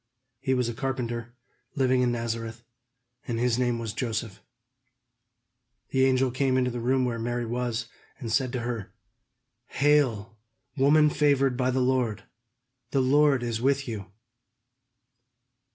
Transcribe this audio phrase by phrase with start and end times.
[0.39, 1.35] He was a carpenter,
[1.75, 2.63] living in Nazareth,
[3.27, 4.41] and his name was Joseph.
[5.89, 7.85] The angel came into the room where Mary was,
[8.17, 8.95] and said to her:
[9.67, 10.39] "Hail,
[10.75, 12.23] woman favored by the Lord;
[12.89, 14.07] the Lord is with you!"